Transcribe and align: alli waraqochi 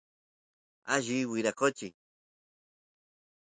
alli 0.95 1.19
waraqochi 1.31 1.87